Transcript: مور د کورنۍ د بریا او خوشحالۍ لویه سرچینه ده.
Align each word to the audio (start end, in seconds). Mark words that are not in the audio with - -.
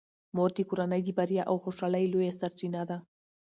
مور 0.35 0.51
د 0.57 0.59
کورنۍ 0.69 1.01
د 1.05 1.09
بریا 1.17 1.43
او 1.49 1.55
خوشحالۍ 1.63 2.05
لویه 2.13 2.33
سرچینه 2.39 2.81
ده. 2.89 2.97